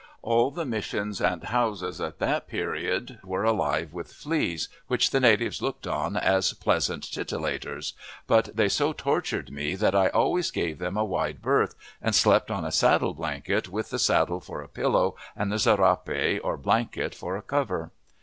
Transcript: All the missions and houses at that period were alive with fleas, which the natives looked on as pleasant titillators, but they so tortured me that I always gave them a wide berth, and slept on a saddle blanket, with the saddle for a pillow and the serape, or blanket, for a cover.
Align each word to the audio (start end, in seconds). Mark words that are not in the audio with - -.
All 0.23 0.49
the 0.49 0.65
missions 0.65 1.21
and 1.21 1.43
houses 1.43 2.01
at 2.01 2.17
that 2.17 2.47
period 2.47 3.19
were 3.23 3.43
alive 3.43 3.93
with 3.93 4.11
fleas, 4.11 4.67
which 4.87 5.11
the 5.11 5.19
natives 5.19 5.61
looked 5.61 5.85
on 5.85 6.17
as 6.17 6.53
pleasant 6.53 7.03
titillators, 7.03 7.93
but 8.25 8.49
they 8.55 8.67
so 8.67 8.93
tortured 8.93 9.51
me 9.51 9.75
that 9.75 9.93
I 9.93 10.07
always 10.07 10.49
gave 10.49 10.79
them 10.79 10.97
a 10.97 11.05
wide 11.05 11.39
berth, 11.39 11.75
and 12.01 12.15
slept 12.15 12.49
on 12.49 12.65
a 12.65 12.71
saddle 12.71 13.13
blanket, 13.13 13.69
with 13.69 13.91
the 13.91 13.99
saddle 13.99 14.39
for 14.39 14.63
a 14.63 14.67
pillow 14.67 15.15
and 15.35 15.51
the 15.51 15.59
serape, 15.59 16.41
or 16.43 16.57
blanket, 16.57 17.13
for 17.13 17.37
a 17.37 17.43
cover. 17.43 17.91